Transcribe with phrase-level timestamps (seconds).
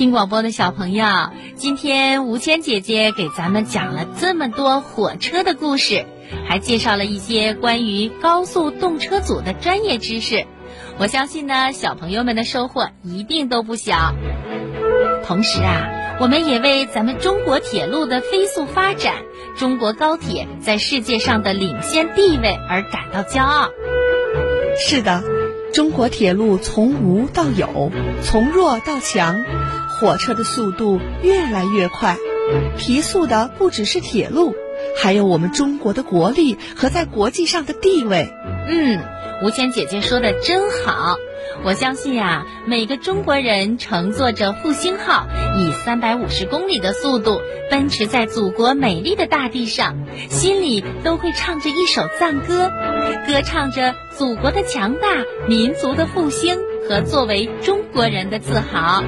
[0.00, 1.04] 听广播的小朋友，
[1.56, 6.06] 今天吴谦姐姐给咱们讲了这么多火车的故事，
[6.48, 10.46] 还介绍了一些关于高速动车组的专业知识。
[10.96, 14.14] 我相信呢，小朋友们的收获一定都不小。
[15.22, 19.16] 同时啊，我们也为咱们中国铁路的飞速发展、
[19.58, 23.68] 中国高铁在世界上的领先地位而感到骄傲。
[24.78, 25.22] 是的，
[25.74, 27.92] 中国铁路从无到有，
[28.22, 29.44] 从弱到强，
[30.00, 32.16] 火车的速度越来越快。
[32.78, 34.54] 提速的不只是铁路，
[35.00, 38.32] 还有我们中国的国力和在国际上的地位。
[38.68, 38.98] 嗯，
[39.44, 41.16] 吴谦姐姐说的真好。
[41.62, 45.26] 我相信呀，每个中国人乘坐着复兴号，
[45.58, 52.70] 以三百五十公里的速度奔驰在祖国美丽的大地上，心里都会唱着一首赞歌，
[53.26, 55.08] 歌唱着祖国的强大、
[55.46, 59.04] 民族的复兴和作为中国人的自豪。